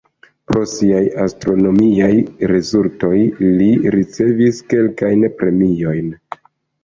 Pro 0.51 0.61
siaj 0.69 1.01
astronomiaj 1.25 2.09
rezultoj 2.51 3.13
li 3.59 3.67
ricevis 3.97 4.63
kelkajn 4.75 5.27
premiojn. 5.43 6.09